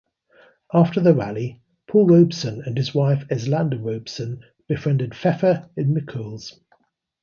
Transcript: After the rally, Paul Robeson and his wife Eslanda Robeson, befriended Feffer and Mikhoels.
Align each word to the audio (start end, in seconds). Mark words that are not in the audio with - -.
After 0.73 0.99
the 0.99 1.13
rally, 1.13 1.61
Paul 1.85 2.07
Robeson 2.07 2.63
and 2.65 2.75
his 2.75 2.91
wife 2.91 3.23
Eslanda 3.31 3.77
Robeson, 3.79 4.41
befriended 4.67 5.11
Feffer 5.11 5.69
and 5.77 5.95
Mikhoels. 5.95 6.59